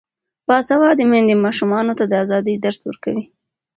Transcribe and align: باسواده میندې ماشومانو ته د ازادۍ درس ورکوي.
باسواده 0.47 1.03
میندې 1.11 1.35
ماشومانو 1.45 1.93
ته 1.99 2.03
د 2.07 2.13
ازادۍ 2.23 2.55
درس 2.65 2.79
ورکوي. 2.85 3.23